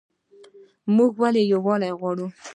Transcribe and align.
موږ 0.95 1.11
ولې 1.21 1.43
یووالی 1.51 1.91
غواړو؟ 1.99 2.27